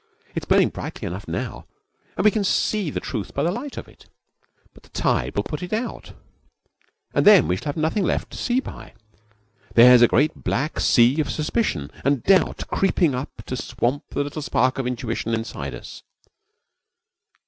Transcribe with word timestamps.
It's 0.33 0.47
burning 0.47 0.69
brightly 0.69 1.05
enough 1.07 1.27
now, 1.27 1.67
and 2.17 2.25
we 2.25 2.31
can 2.31 2.43
see 2.43 2.89
the 2.89 2.99
truth 2.99 3.35
by 3.35 3.43
the 3.43 3.51
light 3.51 3.77
of 3.77 3.87
it. 3.87 4.07
But 4.73 4.81
the 4.81 4.89
tide 4.89 5.35
will 5.35 5.43
put 5.43 5.61
it 5.61 5.71
out, 5.73 6.13
and 7.13 7.23
then 7.23 7.47
we 7.47 7.55
shall 7.55 7.65
have 7.65 7.77
nothing 7.77 8.03
left 8.03 8.31
to 8.31 8.37
see 8.39 8.59
by. 8.59 8.95
There's 9.75 10.01
a 10.01 10.07
great 10.07 10.43
black 10.43 10.79
sea 10.79 11.21
of 11.21 11.29
suspicion 11.29 11.91
and 12.03 12.23
doubt 12.23 12.63
creeping 12.67 13.13
up 13.13 13.43
to 13.45 13.55
swamp 13.55 14.05
the 14.09 14.23
little 14.23 14.41
spark 14.41 14.79
of 14.79 14.87
intuition 14.87 15.35
inside 15.35 15.75
us. 15.75 16.01